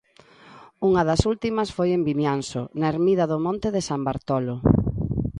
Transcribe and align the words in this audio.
Unha 0.87 1.01
das 1.09 1.21
últimas 1.31 1.69
foi 1.77 1.89
en 1.97 2.01
Vimianzo, 2.09 2.61
na 2.79 2.87
ermida 2.93 3.25
do 3.31 3.37
monte 3.45 3.67
de 3.75 3.81
San 3.87 4.01
Bartolo. 4.07 4.55